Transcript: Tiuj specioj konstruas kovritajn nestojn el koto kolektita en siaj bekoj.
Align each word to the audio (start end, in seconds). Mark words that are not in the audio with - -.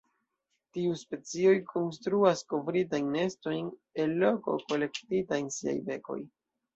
Tiuj 0.75 0.93
specioj 0.99 1.51
konstruas 1.71 2.41
kovritajn 2.53 3.11
nestojn 3.15 3.67
el 4.05 4.15
koto 4.47 4.65
kolektita 4.73 5.39
en 5.43 5.51
siaj 5.57 5.77
bekoj. 5.91 6.19